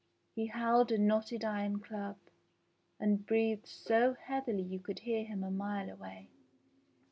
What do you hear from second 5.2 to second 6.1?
him a mile